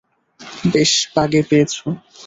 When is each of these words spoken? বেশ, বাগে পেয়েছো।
বেশ, 0.65 0.91
বাগে 1.15 1.41
পেয়েছো। 1.49 1.85